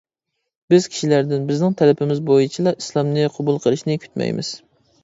[0.73, 4.53] بىز كىشىلەردىن بىزنىڭ تەلىپىمىز بويىچىلا ئىسلامنى قوبۇل قىلىشنى كۈتمەيمىز.